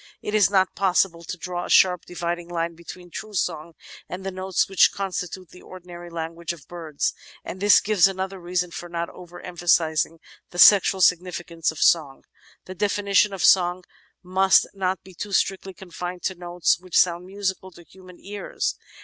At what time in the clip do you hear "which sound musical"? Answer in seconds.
16.79-17.69